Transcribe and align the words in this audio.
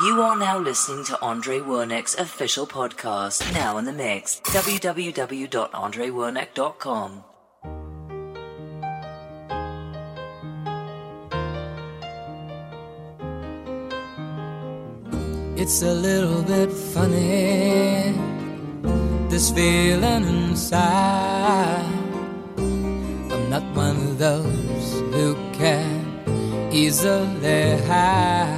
You 0.00 0.22
are 0.22 0.38
now 0.38 0.60
listening 0.60 1.04
to 1.06 1.20
Andre 1.20 1.58
Wernick's 1.58 2.14
official 2.14 2.68
podcast, 2.68 3.52
now 3.52 3.78
in 3.78 3.84
the 3.84 3.92
mix. 3.92 4.40
www.andrewernick.com. 4.44 7.24
It's 15.56 15.82
a 15.82 15.92
little 15.92 16.44
bit 16.44 16.70
funny, 16.70 18.14
this 19.28 19.50
feeling 19.50 20.28
inside. 20.28 21.84
I'm 22.56 23.50
not 23.50 23.64
one 23.74 23.96
of 23.96 24.18
those 24.18 24.92
who 25.12 25.34
can 25.54 26.70
easily 26.72 27.78
hide. 27.88 28.57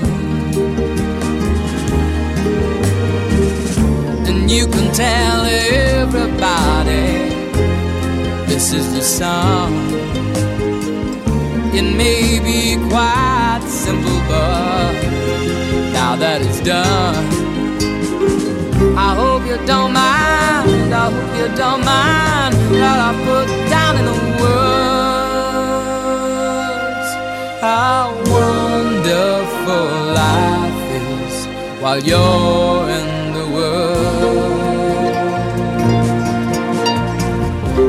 You 4.51 4.67
can 4.67 4.91
tell 4.93 5.45
everybody 5.45 7.29
this 8.51 8.73
is 8.73 8.93
the 8.93 9.01
song. 9.01 9.71
It 11.73 11.87
may 11.95 12.39
be 12.39 12.75
quite 12.89 13.63
simple, 13.65 14.19
but 14.27 14.91
now 15.93 16.17
that 16.17 16.41
it's 16.41 16.59
done, 16.59 17.25
I 18.97 19.15
hope 19.15 19.45
you 19.45 19.57
don't 19.65 19.93
mind. 19.93 20.93
I 20.93 21.09
hope 21.15 21.33
you 21.39 21.47
don't 21.55 21.85
mind 21.85 22.53
that 22.81 22.99
I 23.07 23.11
put 23.27 23.47
down 23.69 23.93
in 23.99 24.05
the 24.11 24.17
words 24.41 25.51
how 27.61 28.03
wonderful 28.35 29.87
life 30.21 30.83
is 30.99 31.35
while 31.81 32.01
you're 32.03 32.89
in 32.89 33.10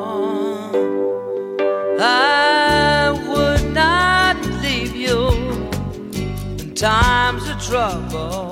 I 2.00 3.12
would 3.28 3.66
not 3.74 4.38
leave 4.64 4.96
you 4.96 5.20
in 6.62 6.74
times 6.74 7.44
of 7.50 7.58
trouble. 7.70 8.50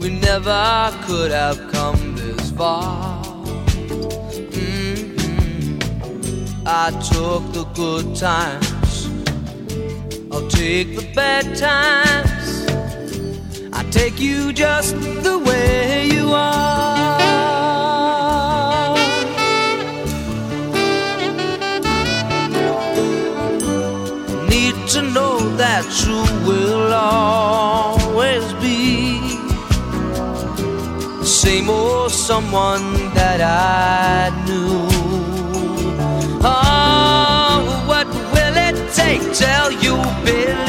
We 0.00 0.08
never 0.28 0.64
could 1.06 1.30
have 1.42 1.60
come 1.76 2.00
this 2.20 2.44
far. 2.52 3.22
Mhm. 4.54 5.04
I 6.64 6.86
took 7.12 7.42
the 7.58 7.66
good 7.82 8.06
times, 8.16 8.94
I'll 10.32 10.48
take 10.48 10.88
the 10.98 11.06
bad 11.14 11.44
times 11.68 12.35
take 13.96 14.20
you 14.20 14.52
just 14.52 14.94
the 15.26 15.38
way 15.38 16.06
you 16.14 16.26
are. 16.32 17.16
Need 24.50 24.76
to 24.94 25.00
know 25.16 25.36
that 25.62 25.86
you 26.04 26.18
will 26.48 26.92
always 26.92 28.46
be 28.64 29.18
the 31.20 31.30
same 31.42 31.70
old 31.70 32.12
someone 32.12 32.86
that 33.18 33.40
I 33.40 34.30
knew. 34.46 34.88
Oh, 36.42 37.84
what 37.90 38.08
will 38.34 38.56
it 38.68 38.76
take 39.00 39.24
till 39.40 39.70
you 39.84 39.96
believe? 40.26 40.65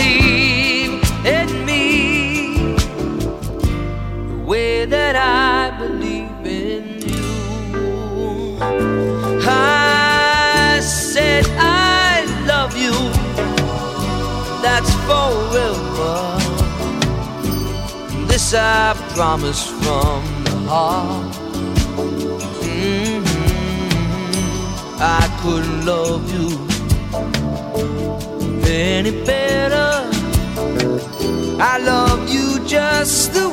Forever. 15.09 16.15
This 18.27 18.54
I 18.54 18.94
promise 19.15 19.63
from 19.81 20.21
the 20.44 20.57
heart. 20.71 21.33
Mm-hmm. 22.62 23.48
I 25.00 25.24
couldn't 25.42 25.86
love 25.86 26.24
you 26.36 26.68
any 28.68 29.12
better. 29.25 29.89
I 31.60 31.77
love 31.80 32.30
you 32.30 32.60
just 32.65 33.33
the 33.33 33.47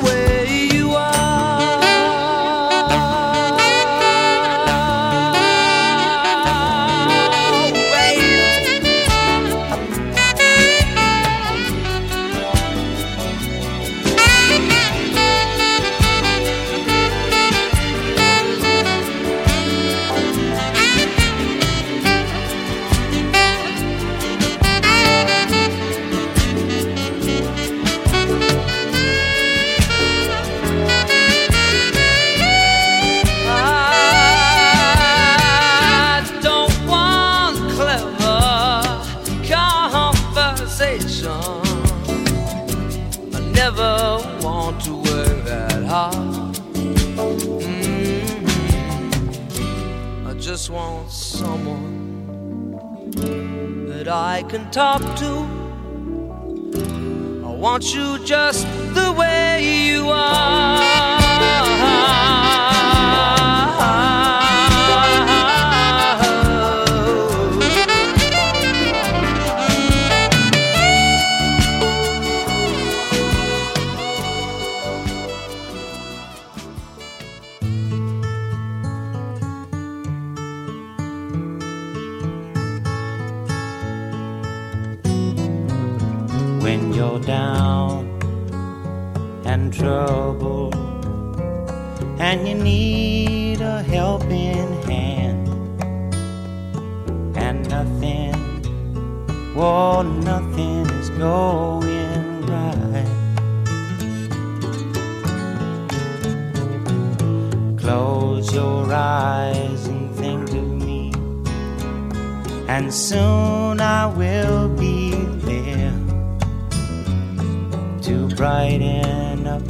brighten 118.77 119.47
up 119.47 119.61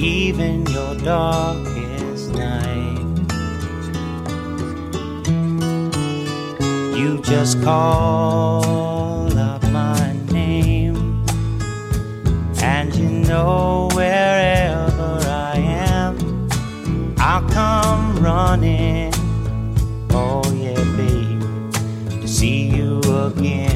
even 0.00 0.66
your 0.66 0.94
darkest 0.96 2.32
night. 2.32 3.02
You 6.96 7.20
just 7.22 7.62
call 7.62 9.36
up 9.38 9.62
my 9.70 10.16
name, 10.32 11.24
and 12.62 12.94
you 12.94 13.08
know 13.08 13.88
wherever 13.92 15.20
I 15.26 15.56
am, 15.58 16.48
I'll 17.18 17.48
come 17.50 18.22
running. 18.22 19.12
Oh, 20.10 20.42
yeah, 20.54 20.82
babe, 20.96 22.20
to 22.20 22.28
see 22.28 22.68
you 22.68 23.00
again. 23.00 23.75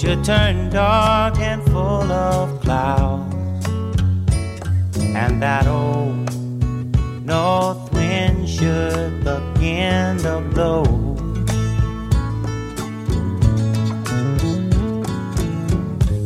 should 0.00 0.24
turn 0.24 0.70
dark 0.70 1.38
and 1.40 1.62
full 1.64 2.10
of 2.10 2.58
clouds, 2.62 3.66
and 4.96 5.42
that 5.42 5.66
old 5.66 6.16
north 7.26 7.92
wind 7.92 8.48
should 8.48 9.22
begin 9.22 10.16
to 10.16 10.40
blow. 10.54 10.84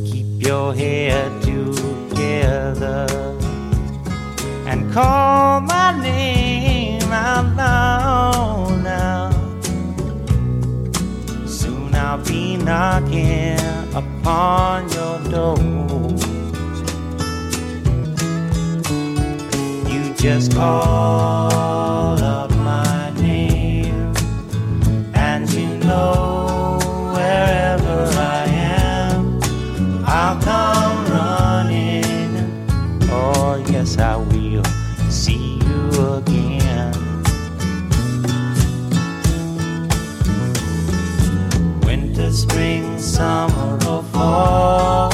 Keep 0.06 0.46
your 0.46 0.72
head 0.72 1.42
together 1.42 3.08
and 4.68 4.92
call 4.92 5.60
my 5.62 6.00
name 6.00 7.10
out 7.10 7.56
loud 7.56 8.73
I'll 12.14 12.24
be 12.24 12.56
knocking 12.56 13.58
upon 13.92 14.88
your 14.90 15.18
door. 15.32 15.58
You 19.90 20.14
just 20.14 20.54
call 20.54 22.22
up 22.22 22.50
my 22.52 23.10
name, 23.20 24.14
and 25.12 25.50
you 25.50 25.66
know 25.78 26.23
spring, 42.44 42.98
summer, 42.98 43.78
or 43.88 44.02
fall. 44.12 45.10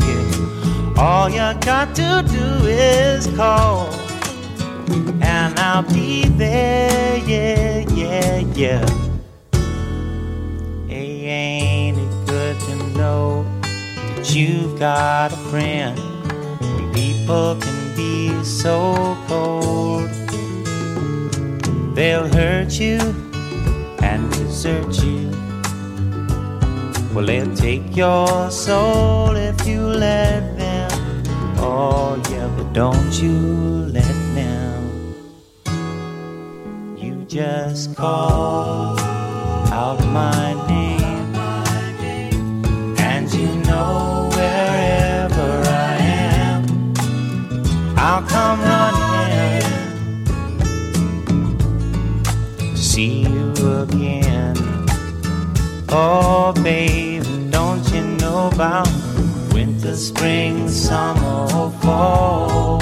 Yeah. 0.00 1.02
All 1.04 1.28
you 1.28 1.48
got 1.60 1.94
to 1.96 2.24
do 2.38 2.46
is 2.66 3.26
call, 3.36 3.92
and 5.22 5.58
I'll 5.58 5.82
be 5.82 6.24
there. 6.42 7.18
Yeah, 7.18 7.84
yeah, 8.02 8.38
yeah. 8.62 8.86
Hey, 10.88 11.12
ain't 11.40 11.98
it 11.98 12.26
good 12.26 12.56
to 12.66 12.76
know 12.98 13.44
that 14.16 14.34
you've 14.34 14.78
got 14.78 15.32
a 15.32 15.36
friend? 15.50 15.96
People 16.94 17.56
can 17.60 17.96
be 17.96 18.44
so 18.44 19.16
cold. 19.28 20.10
They'll 21.94 22.28
hurt 22.28 22.72
you 22.80 22.98
and 24.02 24.30
desert 24.32 25.02
you 25.02 25.43
well, 27.14 27.26
they'll 27.26 27.54
take 27.54 27.96
your 27.96 28.50
soul 28.50 29.36
if 29.36 29.64
you 29.68 29.82
let 29.86 30.58
them. 30.58 30.90
Oh, 31.58 32.20
yeah, 32.28 32.48
but 32.56 32.72
don't 32.72 33.12
you 33.22 33.38
let 33.92 34.16
them. 34.34 35.14
You 36.98 37.24
just 37.28 37.94
call 37.94 38.98
out 39.70 40.04
my 40.06 40.54
name, 40.66 41.36
and 42.98 43.32
you 43.32 43.46
know 43.68 44.28
wherever 44.34 45.62
I 45.68 45.96
am, 46.00 46.94
I'll 47.96 48.22
come 48.24 48.60
running. 48.60 49.62
to 52.58 52.76
See 52.76 53.20
you 53.20 53.52
again, 53.82 54.56
oh, 55.90 56.52
baby. 56.60 57.03
Winter, 59.52 59.96
spring, 59.96 60.68
summer, 60.68 61.48
or 61.54 61.70
fall. 61.80 62.80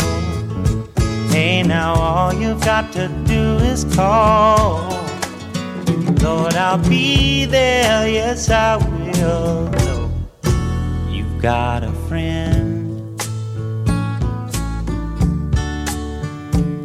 Hey, 1.31 1.63
now 1.63 1.95
all 1.95 2.35
you've 2.35 2.65
got 2.65 2.93
to 2.95 3.09
do 3.27 3.59
is 3.59 3.85
call. 3.95 4.81
Lord, 6.21 6.55
I'll 6.55 6.79
be 6.89 7.45
there, 7.47 8.09
yes, 8.09 8.51
I 8.51 8.77
will. 8.77 9.71
No, 9.71 10.11
you've 11.09 11.41
got 11.41 11.85
a 11.85 11.93
friend. 12.09 13.21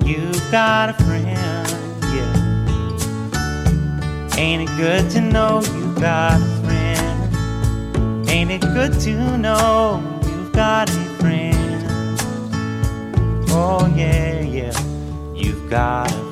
You've 0.05 0.51
got 0.51 0.89
a 0.89 0.93
friend, 1.03 1.67
yeah. 2.13 2.35
Ain't 4.37 4.69
it 4.69 4.77
good 4.77 5.09
to 5.11 5.21
know 5.21 5.61
you 5.63 5.95
got 5.99 6.56
Ain't 8.37 8.51
it 8.51 8.61
good 8.61 8.93
to 8.99 9.35
know 9.39 9.99
you've 10.23 10.51
got 10.51 10.91
a 10.91 11.03
friend? 11.17 12.19
Oh, 13.49 13.91
yeah, 13.95 14.41
yeah, 14.41 14.79
you've 15.33 15.67
got 15.71 16.11
a 16.11 16.26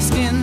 Skin. 0.00 0.39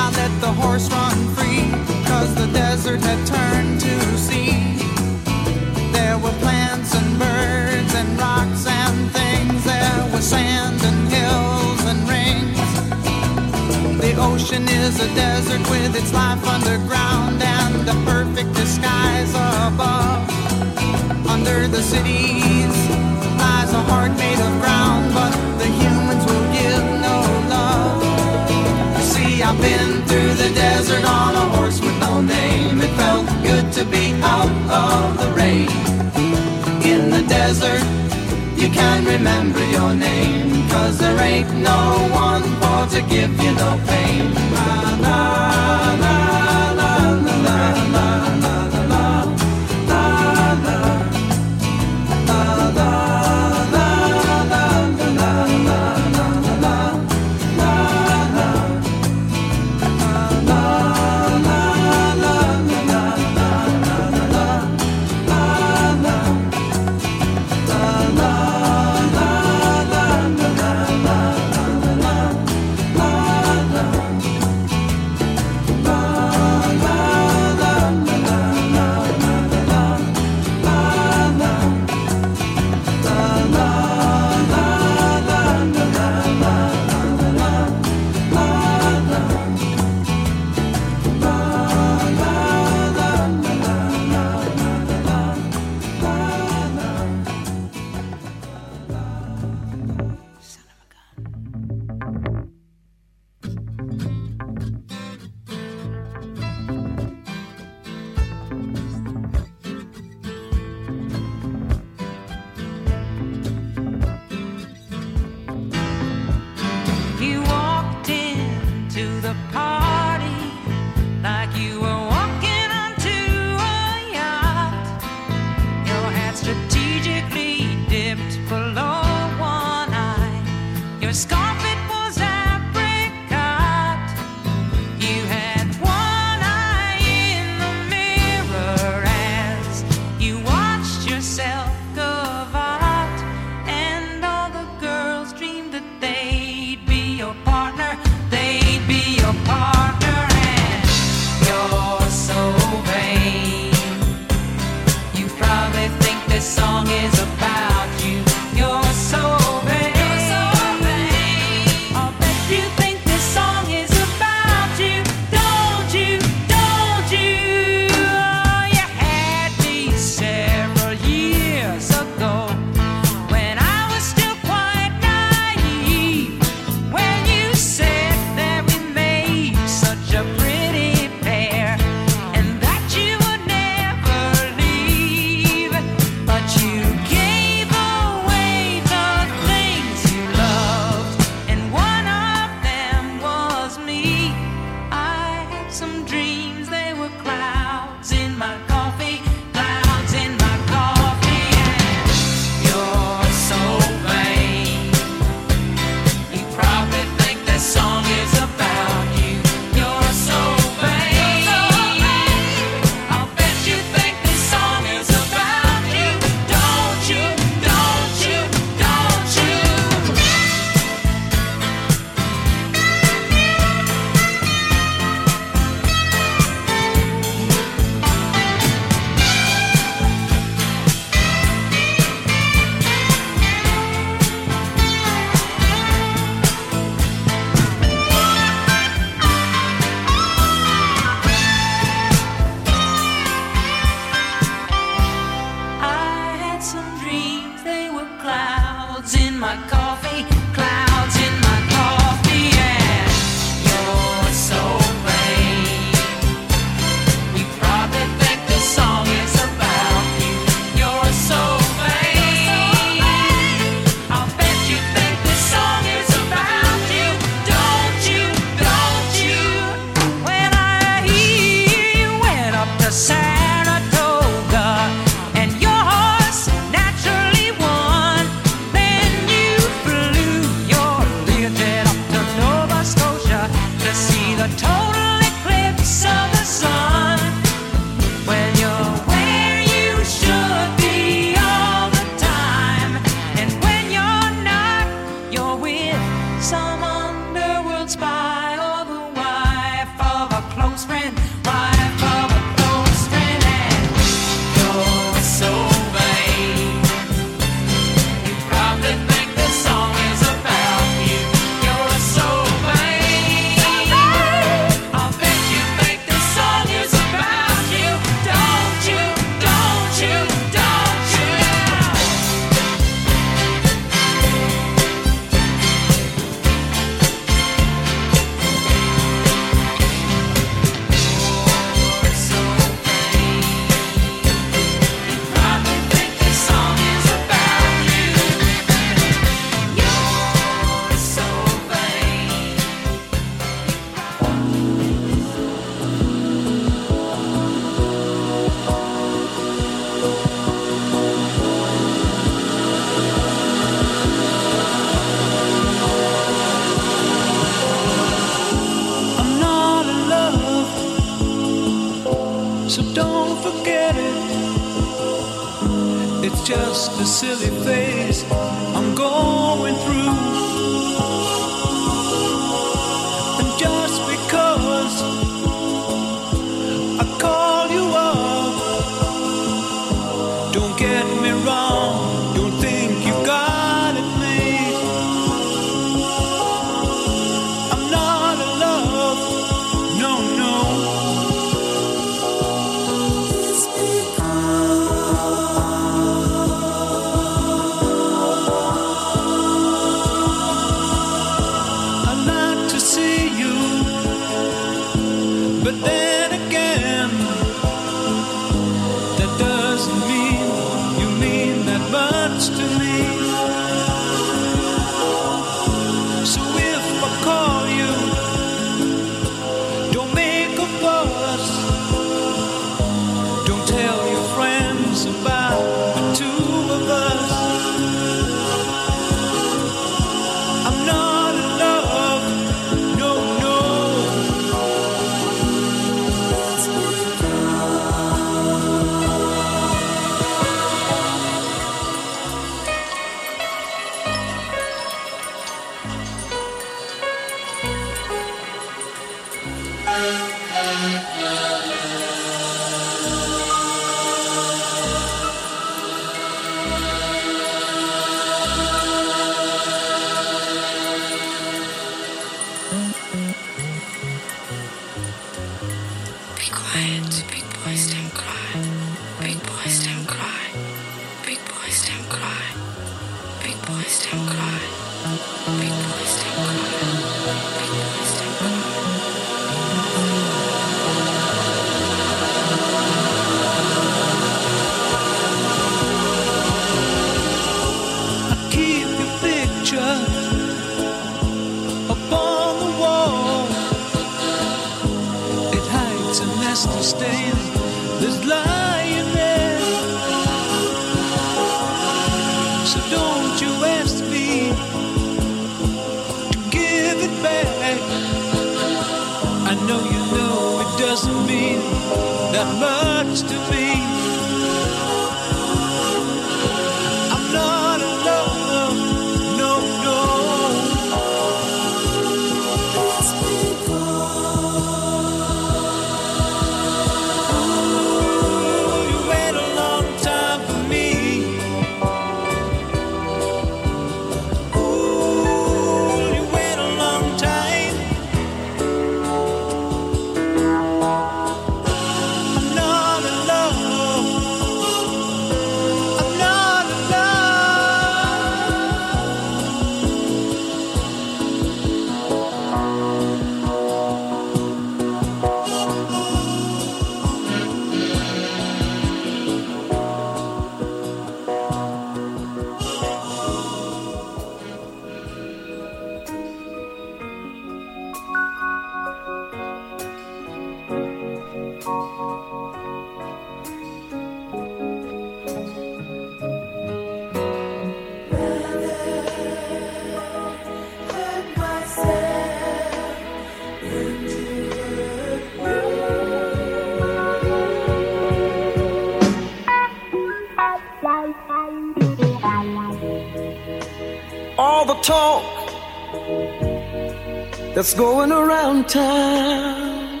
that's 597.60 597.74
going 597.74 598.10
around 598.10 598.66
town 598.70 600.00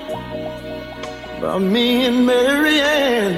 about 1.36 1.60
me 1.60 2.06
and 2.06 2.24
Marianne. 2.24 3.36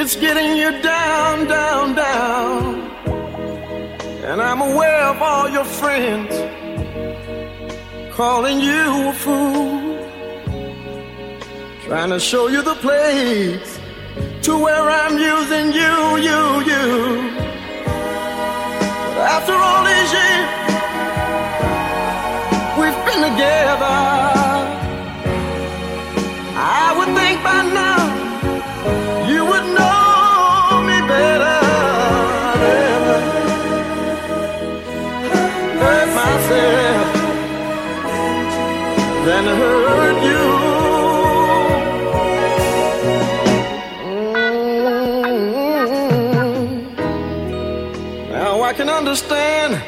It's 0.00 0.14
getting 0.14 0.56
you 0.56 0.70
down, 0.82 1.48
down, 1.48 1.96
down. 1.96 2.74
And 4.22 4.40
I'm 4.40 4.60
aware 4.60 5.02
of 5.12 5.20
all 5.20 5.48
your 5.48 5.64
friends 5.64 6.32
calling 8.14 8.60
you 8.60 9.08
a 9.08 9.12
fool, 9.12 9.98
trying 11.86 12.10
to 12.10 12.20
show 12.20 12.46
you 12.46 12.62
the 12.62 12.76
place 12.76 13.80
to 14.42 14.56
where 14.56 14.88
I'm 14.88 15.18
using 15.18 15.66
you, 15.80 15.94
you, 16.28 16.40
you. 16.70 16.86
But 19.14 19.26
after 19.36 19.54
all 19.54 19.84
these 19.84 20.12
years 20.12 20.47
together. 23.22 23.96
I 26.80 26.94
would 26.96 27.10
think 27.18 27.36
by 27.42 27.62
now 27.82 28.00
you 29.30 29.40
would 29.50 29.66
know 29.78 30.82
me 30.88 30.98
better. 31.14 31.58
Never 32.64 33.18
hurt 35.82 36.08
myself 36.22 37.08
than 39.26 39.44
hurt 39.60 40.18
you. 40.30 40.44
Mm-hmm. 46.58 48.32
Now 48.32 48.62
I 48.62 48.72
can 48.72 48.88
understand 48.88 49.82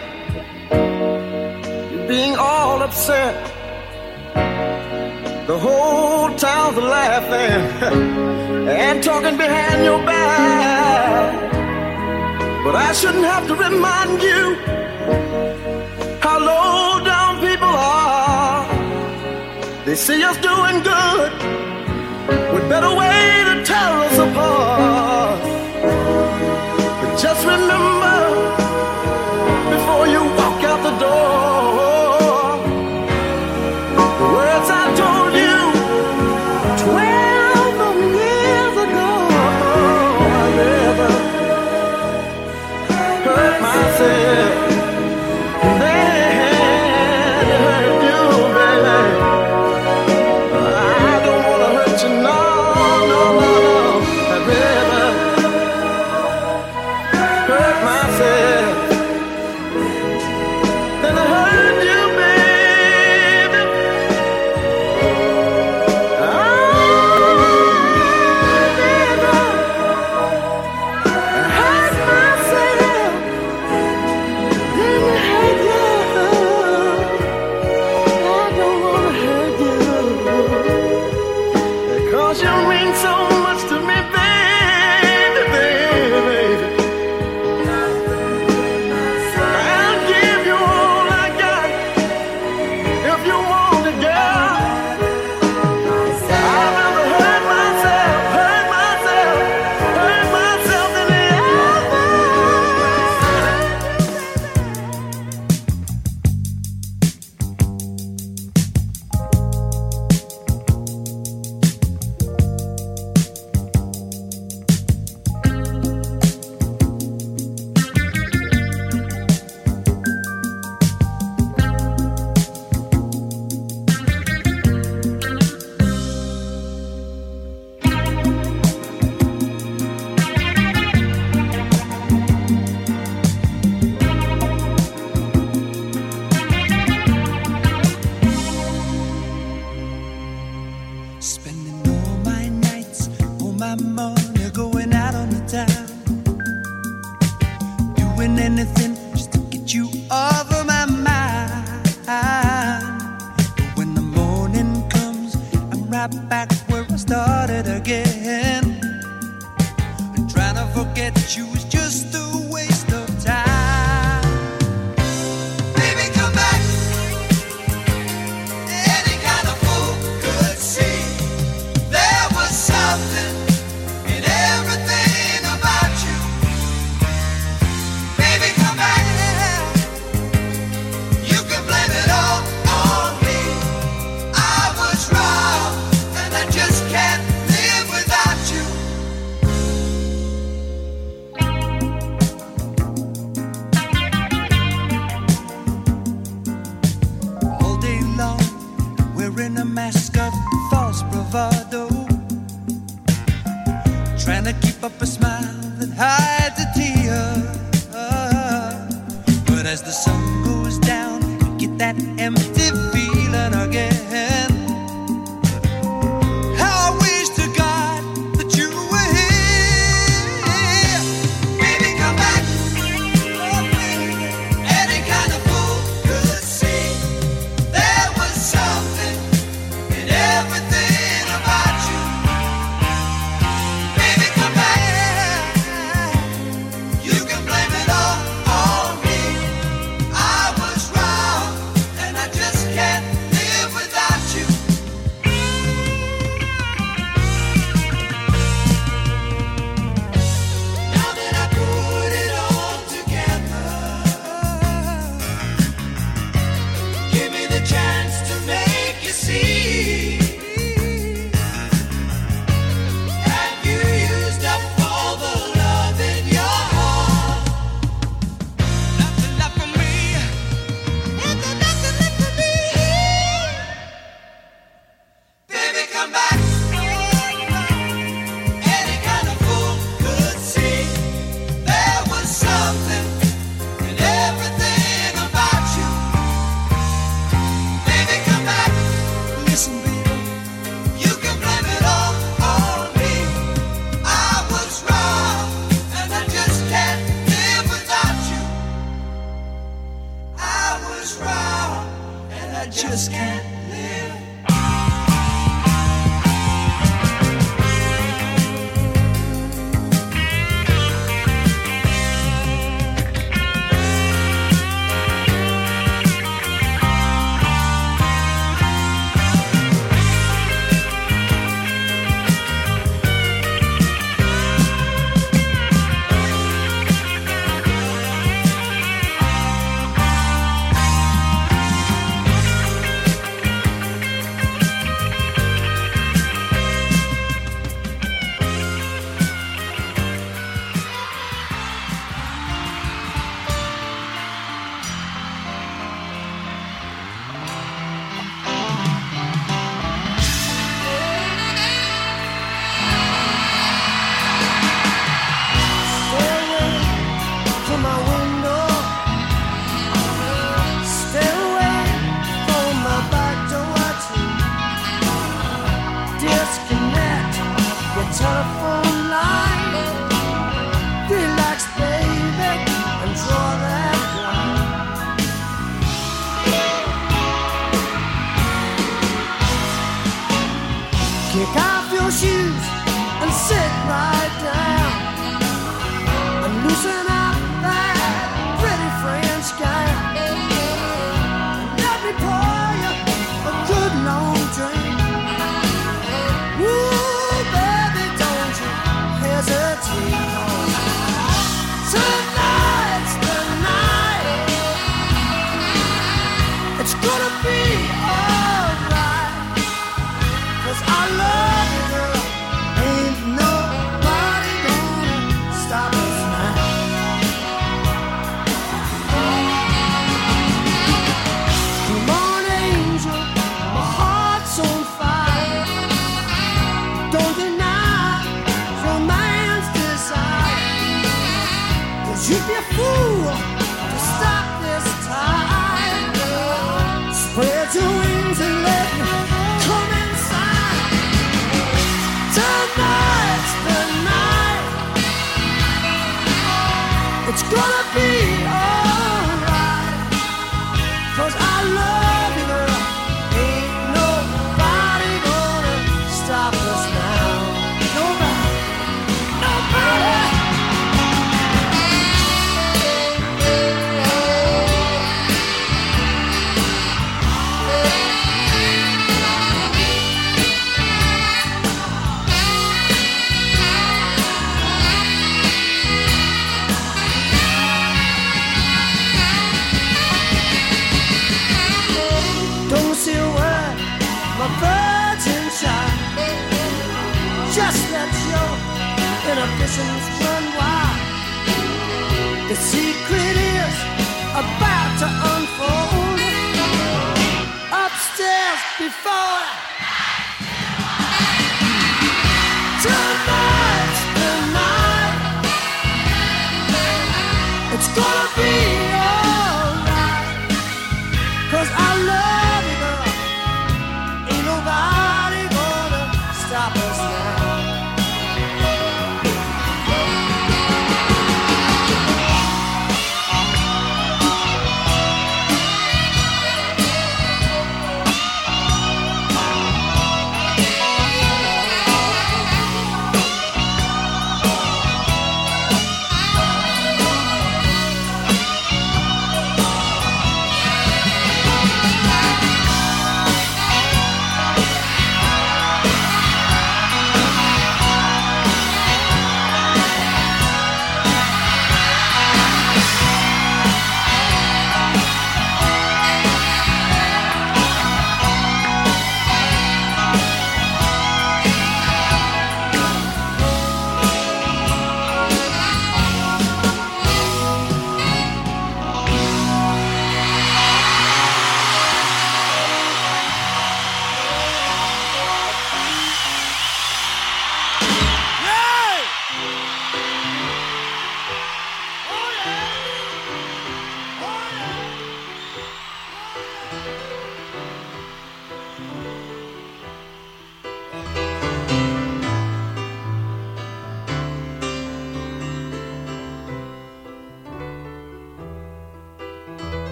upset. 2.90 3.36
The 5.46 5.56
whole 5.56 6.28
town's 6.34 6.76
laughing 6.76 7.62
and 8.82 9.00
talking 9.00 9.36
behind 9.36 9.84
your 9.84 10.00
back. 10.04 11.52
But 12.64 12.74
I 12.74 12.92
shouldn't 12.92 13.28
have 13.34 13.46
to 13.46 13.54
remind 13.54 14.20
you 14.30 14.42
how 16.24 16.36
low 16.50 17.04
down 17.12 17.32
people 17.48 17.74
are. 17.94 18.66
They 19.86 19.94
see 19.94 20.20
us 20.24 20.36
doing 20.48 20.76
good 20.92 21.32
with 22.52 22.64
better 22.74 22.92
way 23.02 23.20
to 23.48 23.54
tear 23.70 23.92
us 24.06 24.18
apart. 24.18 24.69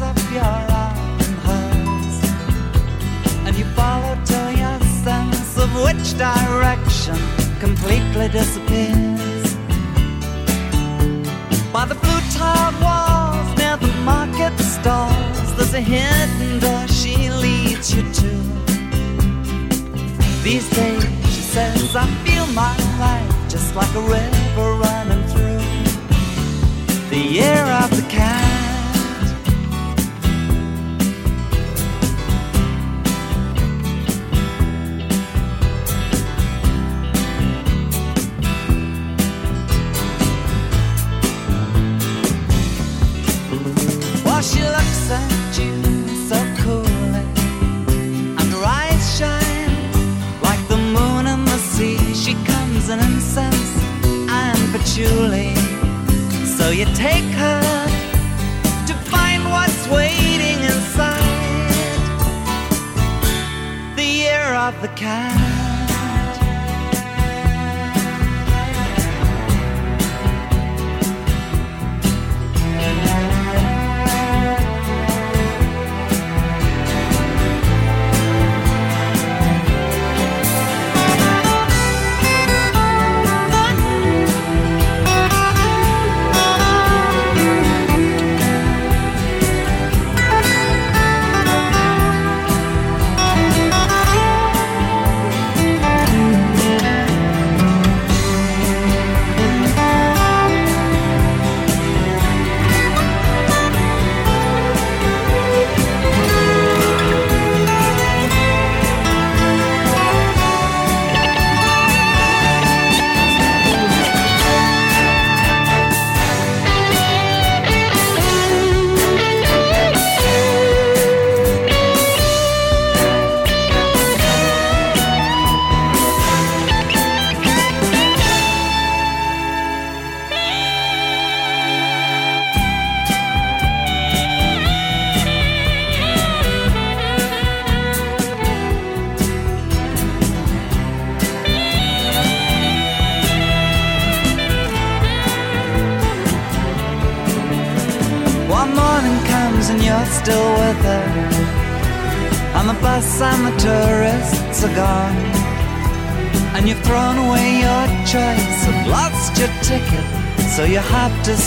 Up 0.00 0.16
your 0.32 0.60
hers, 1.46 2.16
and 3.46 3.56
you 3.56 3.64
follow 3.76 4.16
till 4.24 4.50
your 4.52 4.80
sense 5.04 5.58
of 5.58 5.70
which 5.84 6.16
direction 6.18 7.16
completely 7.60 8.28
disappears. 8.28 9.56
By 11.72 11.84
the 11.86 11.96
blue 11.96 12.20
tiled 12.32 12.80
walls 12.80 13.58
near 13.58 13.76
the 13.76 13.92
market 14.04 14.58
stalls, 14.58 15.54
there's 15.56 15.74
a 15.74 15.80
hidden 15.80 16.60
door 16.60 16.88
she 16.88 17.30
leads 17.30 17.94
you 17.94 18.02
to. 18.20 18.30
These 20.42 20.68
days, 20.70 21.04
she 21.34 21.42
says, 21.54 21.94
I 21.94 22.06
feel 22.24 22.46
my 22.48 22.76
life 22.98 23.50
just 23.50 23.74
like 23.76 23.94
a 23.94 24.00
river 24.00 24.68
running 24.84 25.24
through 25.28 25.62
the 27.10 27.18
year 27.18 27.64
of 27.82 27.90
the 27.90 28.06
cat. 28.08 28.53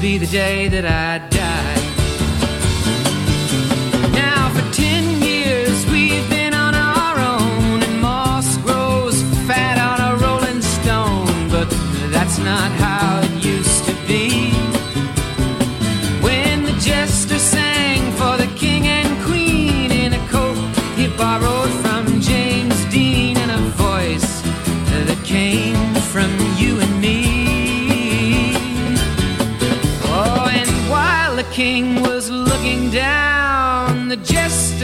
be 0.00 0.16
the 0.16 0.26
day 0.26 0.66
that 0.68 0.86
I 0.86 1.29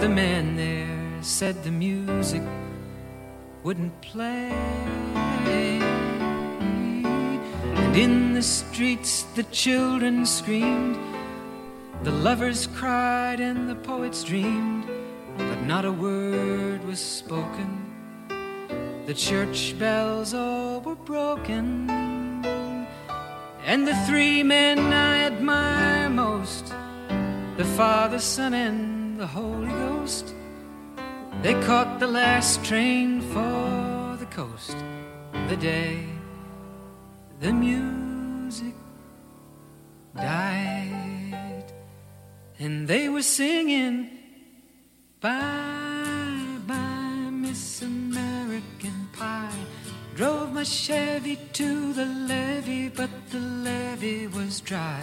The 0.00 0.08
man 0.08 0.54
there 0.54 1.22
said 1.22 1.64
the 1.64 1.72
music 1.72 2.42
wouldn't 3.64 4.00
play. 4.00 4.52
And 7.74 7.96
in 7.96 8.32
the 8.32 8.42
streets 8.42 9.24
the 9.34 9.42
children 9.44 10.24
screamed, 10.24 10.96
the 12.04 12.12
lovers 12.12 12.68
cried, 12.68 13.40
and 13.40 13.68
the 13.68 13.74
poets 13.74 14.22
dreamed. 14.22 14.86
But 15.36 15.62
not 15.62 15.84
a 15.84 15.90
word 15.90 16.84
was 16.84 17.00
spoken. 17.00 17.84
The 19.06 19.14
church 19.14 19.76
bells 19.80 20.32
all 20.32 20.80
were 20.80 20.94
broken. 20.94 21.90
And 23.64 23.86
the 23.86 23.96
three 24.06 24.44
men 24.44 24.78
I 24.78 25.24
admire 25.24 26.08
most 26.08 26.72
the 27.56 27.64
Father, 27.76 28.20
Son, 28.20 28.54
and 28.54 28.97
the 29.18 29.26
Holy 29.26 29.68
Ghost 29.68 30.34
they 31.42 31.54
caught 31.64 32.00
the 32.00 32.06
last 32.06 32.64
train 32.64 33.20
for 33.20 34.16
the 34.18 34.26
coast 34.30 34.76
the 35.48 35.56
day 35.56 36.04
the 37.40 37.52
music 37.52 38.74
died. 40.18 41.72
And 42.58 42.88
they 42.88 43.08
were 43.08 43.22
singing, 43.22 44.10
Bye, 45.20 46.58
bye, 46.66 47.30
Miss 47.30 47.82
American 47.82 49.08
Pie. 49.12 49.64
Drove 50.16 50.52
my 50.52 50.64
Chevy 50.64 51.36
to 51.52 51.92
the 51.92 52.06
levee, 52.06 52.88
but 52.88 53.10
the 53.30 53.38
levee 53.38 54.26
was 54.26 54.60
dry. 54.60 55.02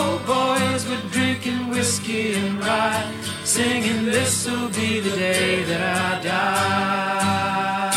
drinking 1.51 1.69
whiskey 1.69 2.33
and 2.33 2.59
rye, 2.63 3.11
singing, 3.43 4.05
This'll 4.05 4.69
be 4.69 4.99
the 4.99 5.15
day 5.15 5.63
that 5.63 5.81
I 5.81 6.23
die. 6.23 7.91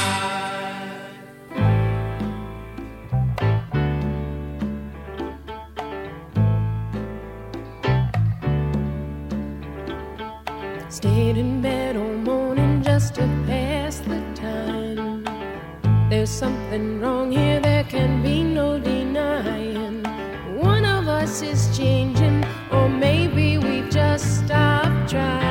Stayed 10.88 11.36
in 11.36 11.60
bed 11.60 11.96
all 11.96 12.04
morning 12.04 12.82
just 12.82 13.14
to 13.16 13.22
pass 13.46 13.98
the 13.98 14.20
time. 14.34 15.24
There's 16.08 16.30
something 16.30 17.00
wrong 17.00 17.32
here, 17.32 17.60
there 17.60 17.84
can 17.84 18.22
be 18.22 18.42
no 18.42 18.78
denying. 18.78 20.02
One 20.56 20.84
of 20.84 21.08
us 21.08 21.42
is 21.42 21.76
changing, 21.76 22.43
maybe 23.00 23.58
we've 23.58 23.90
just 23.90 24.44
stopped 24.44 25.10
trying. 25.10 25.43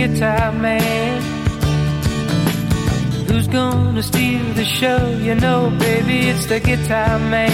Guitar 0.00 0.50
man. 0.52 1.20
Who's 3.28 3.48
gonna 3.48 4.02
steal 4.02 4.44
the 4.54 4.64
show? 4.64 5.08
You 5.26 5.34
know, 5.34 5.68
baby, 5.78 6.30
it's 6.30 6.46
the 6.46 6.58
guitar 6.58 7.18
man. 7.18 7.49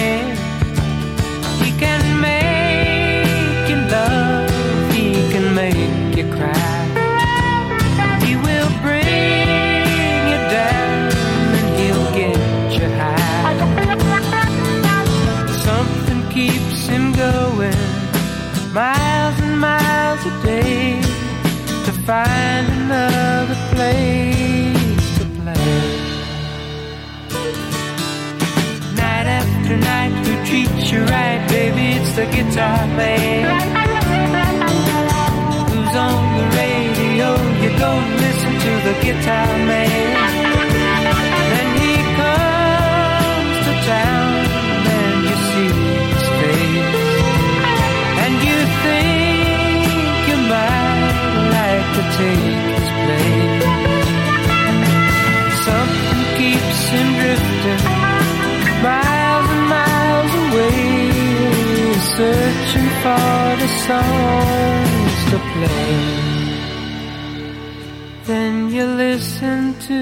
Guitar 32.56 32.86
man. 32.96 33.44
Who's 35.68 35.94
on 35.94 36.22
the 36.38 36.44
radio? 36.56 37.28
You 37.60 37.78
go 37.78 37.92
listen 38.16 38.52
to 38.64 38.72
the 38.86 38.94
guitar 39.04 39.46
man. 39.68 40.25
Searching 62.16 62.88
for 63.02 63.44
the 63.62 63.70
songs 63.86 65.16
to 65.30 65.38
play. 65.52 66.26
Then 68.24 68.70
you 68.70 68.86
listen 68.86 69.74
to 69.88 69.98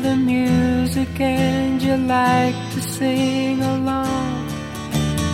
the 0.00 0.16
music 0.16 1.20
and 1.20 1.82
you 1.82 1.96
like 1.96 2.58
to 2.72 2.80
sing 2.80 3.60
along. 3.60 4.48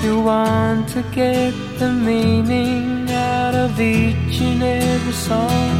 You 0.02 0.20
want 0.20 0.88
to 0.96 1.02
get 1.12 1.54
the 1.78 1.92
meaning 1.92 3.08
out 3.10 3.54
of 3.54 3.80
each 3.80 4.40
and 4.40 4.60
every 4.60 5.16
song. 5.28 5.74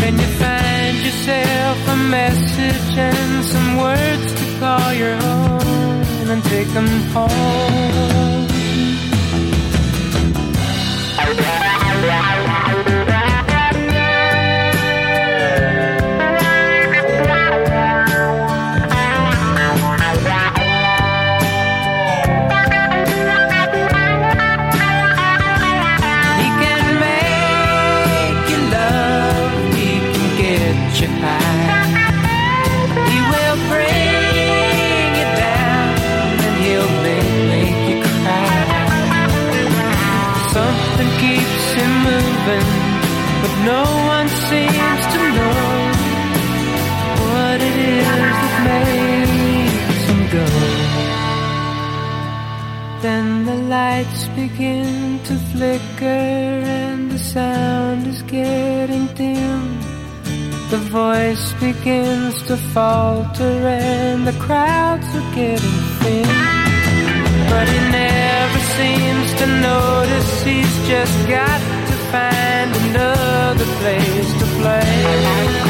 Then 0.00 0.14
you 0.22 0.30
find 0.42 0.96
yourself 1.06 1.76
a 1.96 1.96
message 2.18 2.92
and 2.96 3.44
some 3.44 3.70
words 3.76 4.30
to 4.38 4.44
call 4.58 4.92
your 4.94 5.16
own 5.36 6.26
and 6.32 6.42
take 6.44 6.68
them 6.68 6.88
home. 7.12 8.49
Moving, 42.40 42.66
but 43.42 43.54
no 43.64 43.82
one 44.14 44.28
seems 44.28 45.02
to 45.14 45.20
know 45.36 45.62
what 47.24 47.60
it 47.60 47.76
is 47.76 48.06
that 48.42 48.54
makes 48.70 50.00
him 50.10 50.20
go. 50.38 50.46
Then 53.02 53.46
the 53.46 53.56
lights 53.76 54.28
begin 54.28 55.18
to 55.24 55.34
flicker 55.52 56.04
and 56.04 57.10
the 57.10 57.18
sound 57.18 58.06
is 58.06 58.22
getting 58.22 59.06
dim. 59.14 59.80
The 60.70 60.78
voice 60.78 61.52
begins 61.54 62.42
to 62.42 62.56
falter 62.56 63.54
and 63.66 64.26
the 64.26 64.36
crowds 64.38 65.08
are 65.14 65.34
getting 65.34 65.78
thin. 66.00 66.28
But 67.50 67.66
he 67.68 67.80
never 67.90 68.60
seems 68.78 69.28
to 69.40 69.46
notice 69.46 70.42
he's 70.44 70.88
just 70.88 71.28
got 71.28 71.69
find 72.10 72.74
another 72.74 73.64
place 73.78 74.32
to 74.40 74.46
play. 74.60 75.69